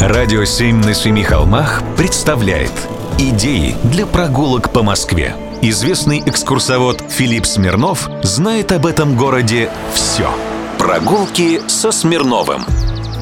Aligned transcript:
Радио 0.00 0.44
«Семь 0.44 0.82
на 0.84 0.94
семи 0.94 1.22
холмах» 1.22 1.82
представляет 1.96 2.72
Идеи 3.18 3.76
для 3.84 4.06
прогулок 4.06 4.72
по 4.72 4.82
Москве. 4.82 5.36
Известный 5.60 6.20
экскурсовод 6.24 7.04
Филипп 7.08 7.46
Смирнов 7.46 8.10
знает 8.22 8.72
об 8.72 8.86
этом 8.86 9.16
городе 9.16 9.70
все. 9.94 10.28
Прогулки 10.78 11.60
со 11.68 11.92
Смирновым. 11.92 12.62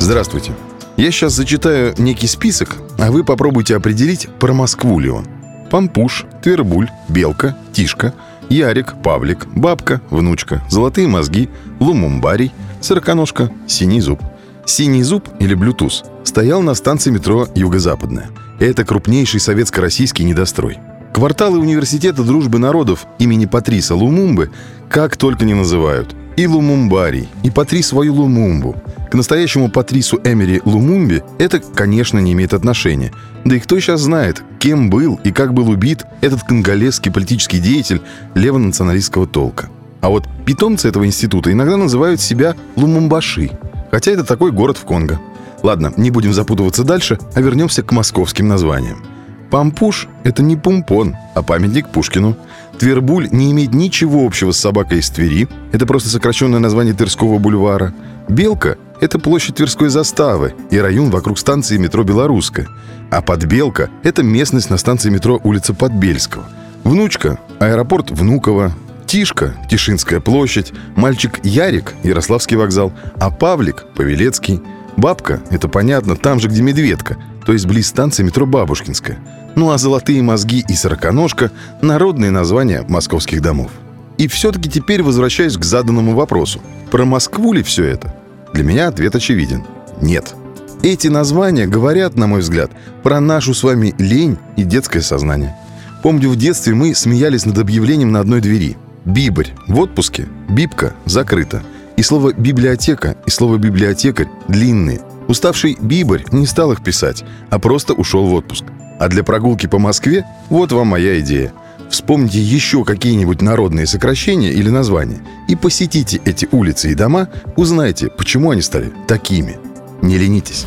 Здравствуйте. 0.00 0.52
Я 0.96 1.10
сейчас 1.10 1.32
зачитаю 1.32 1.94
некий 1.98 2.26
список, 2.26 2.76
а 2.98 3.10
вы 3.10 3.24
попробуйте 3.24 3.76
определить, 3.76 4.28
про 4.38 4.52
Москву 4.52 4.98
ли 4.98 5.08
он. 5.08 5.26
Пампуш, 5.70 6.26
Твербуль, 6.42 6.90
Белка, 7.08 7.56
Тишка, 7.72 8.12
Ярик, 8.50 8.94
Павлик, 9.02 9.46
Бабка, 9.46 10.00
Внучка, 10.10 10.62
Золотые 10.68 11.08
мозги, 11.08 11.48
Лумумбарий, 11.80 12.52
Сороконожка, 12.80 13.50
Синий 13.66 14.00
зуб. 14.00 14.20
Синий 14.66 15.04
зуб 15.04 15.28
или 15.38 15.54
Блютуз 15.54 16.02
стоял 16.24 16.60
на 16.60 16.74
станции 16.74 17.10
метро 17.10 17.46
«Юго-Западная». 17.54 18.30
Это 18.58 18.84
крупнейший 18.84 19.38
советско-российский 19.38 20.24
недострой. 20.24 20.78
Кварталы 21.14 21.60
университета 21.60 22.24
дружбы 22.24 22.58
народов 22.58 23.06
имени 23.20 23.46
Патриса 23.46 23.94
Лумумбы 23.94 24.50
как 24.90 25.16
только 25.16 25.44
не 25.44 25.54
называют. 25.54 26.16
И 26.36 26.48
Лумумбарий, 26.48 27.28
и 27.44 27.50
Патрис 27.50 27.86
свою 27.86 28.14
Лумумбу. 28.14 28.74
К 29.08 29.14
настоящему 29.14 29.70
Патрису 29.70 30.20
Эмери 30.24 30.60
Лумумбе 30.64 31.22
это, 31.38 31.60
конечно, 31.60 32.18
не 32.18 32.32
имеет 32.32 32.52
отношения. 32.52 33.12
Да 33.44 33.54
и 33.54 33.60
кто 33.60 33.78
сейчас 33.78 34.00
знает, 34.00 34.42
кем 34.58 34.90
был 34.90 35.20
и 35.22 35.30
как 35.30 35.54
был 35.54 35.70
убит 35.70 36.04
этот 36.22 36.42
конголезский 36.42 37.12
политический 37.12 37.60
деятель 37.60 38.02
левонационалистского 38.34 39.28
толка. 39.28 39.70
А 40.00 40.08
вот 40.08 40.24
питомцы 40.44 40.88
этого 40.88 41.06
института 41.06 41.50
иногда 41.52 41.76
называют 41.76 42.20
себя 42.20 42.54
Лумумбаши, 42.76 43.52
хотя 43.90 44.12
это 44.12 44.24
такой 44.24 44.52
город 44.52 44.76
в 44.76 44.84
Конго. 44.84 45.20
Ладно, 45.62 45.92
не 45.96 46.10
будем 46.10 46.32
запутываться 46.32 46.84
дальше, 46.84 47.18
а 47.34 47.40
вернемся 47.40 47.82
к 47.82 47.92
московским 47.92 48.48
названиям. 48.48 49.02
Пампуш– 49.50 50.08
это 50.24 50.42
не 50.42 50.56
пумпон, 50.56 51.16
а 51.34 51.42
памятник 51.42 51.88
Пушкину. 51.88 52.36
Твербуль 52.78 53.28
не 53.30 53.52
имеет 53.52 53.72
ничего 53.72 54.26
общего 54.26 54.52
с 54.52 54.58
собакой 54.58 54.98
из 54.98 55.08
Твери. 55.08 55.48
Это 55.72 55.86
просто 55.86 56.08
сокращенное 56.08 56.58
название 56.58 56.94
Тверского 56.94 57.38
бульвара. 57.38 57.94
Белка– 58.28 58.76
это 59.00 59.18
площадь 59.18 59.56
Тверской 59.56 59.88
заставы 59.88 60.54
и 60.70 60.78
район 60.78 61.10
вокруг 61.10 61.38
станции 61.38 61.76
метро 61.78 62.02
«Белорусская». 62.02 62.68
А 63.10 63.22
Подбелка– 63.22 63.88
это 64.02 64.22
местность 64.22 64.68
на 64.68 64.78
станции 64.78 65.10
метро 65.10 65.40
улица 65.44 65.74
Подбельского. 65.74 66.44
Внучка– 66.82 67.38
аэропорт 67.60 68.10
Внуково. 68.10 68.72
Тишка– 69.16 69.54
Тишинская 69.70 70.20
площадь. 70.20 70.74
Мальчик 70.94 71.40
Ярик– 71.42 71.94
Ярославский 72.02 72.58
вокзал. 72.58 72.92
А 73.18 73.30
Павлик– 73.30 73.86
Павелецкий. 73.96 74.60
Бабка– 74.98 75.40
это 75.50 75.68
понятно, 75.68 76.16
там 76.16 76.38
же, 76.38 76.48
где 76.48 76.60
Медведка, 76.60 77.16
то 77.46 77.54
есть 77.54 77.64
близ 77.64 77.86
станции 77.86 78.22
метро 78.22 78.44
Бабушкинская. 78.44 79.16
Ну 79.54 79.70
а 79.70 79.78
золотые 79.78 80.20
мозги 80.20 80.62
и 80.68 80.74
сороконожка– 80.74 81.50
народные 81.80 82.30
названия 82.30 82.84
московских 82.90 83.40
домов. 83.40 83.70
И 84.18 84.28
все-таки 84.28 84.68
теперь 84.68 85.02
возвращаюсь 85.02 85.56
к 85.56 85.64
заданному 85.64 86.14
вопросу. 86.14 86.60
Про 86.90 87.06
Москву 87.06 87.54
ли 87.54 87.62
все 87.62 87.84
это? 87.84 88.14
Для 88.52 88.64
меня 88.64 88.88
ответ 88.88 89.16
очевиден. 89.16 89.64
Нет. 90.02 90.34
Эти 90.82 91.08
названия 91.08 91.66
говорят, 91.66 92.16
на 92.16 92.26
мой 92.26 92.40
взгляд, 92.40 92.70
про 93.02 93.18
нашу 93.20 93.54
с 93.54 93.62
вами 93.62 93.94
лень 93.96 94.36
и 94.58 94.62
детское 94.62 95.00
сознание. 95.00 95.56
Помню, 96.02 96.28
в 96.28 96.36
детстве 96.36 96.74
мы 96.74 96.94
смеялись 96.94 97.46
над 97.46 97.56
объявлением 97.56 98.12
на 98.12 98.20
одной 98.20 98.42
двери. 98.42 98.76
Бибарь 99.06 99.54
в 99.66 99.78
отпуске, 99.78 100.28
бибка 100.50 100.92
закрыта– 101.06 101.62
и 101.96 102.02
слово 102.02 102.32
«библиотека» 102.34 103.16
и 103.26 103.30
слово 103.30 103.56
«библиотекарь» 103.56 104.28
длинные. 104.48 105.00
Уставший 105.28 105.76
Бибарь 105.80 106.24
не 106.30 106.46
стал 106.46 106.72
их 106.72 106.82
писать, 106.82 107.24
а 107.50 107.58
просто 107.58 107.94
ушел 107.94 108.26
в 108.26 108.34
отпуск. 108.34 108.64
А 109.00 109.08
для 109.08 109.24
прогулки 109.24 109.66
по 109.66 109.78
Москве 109.78 110.24
вот 110.50 110.72
вам 110.72 110.88
моя 110.88 111.18
идея. 111.20 111.52
Вспомните 111.90 112.40
еще 112.40 112.84
какие-нибудь 112.84 113.42
народные 113.42 113.86
сокращения 113.86 114.50
или 114.50 114.68
названия 114.68 115.20
и 115.48 115.56
посетите 115.56 116.20
эти 116.24 116.48
улицы 116.52 116.90
и 116.90 116.94
дома, 116.94 117.28
узнайте, 117.56 118.08
почему 118.08 118.50
они 118.50 118.60
стали 118.60 118.92
такими. 119.08 119.58
Не 120.02 120.18
ленитесь. 120.18 120.66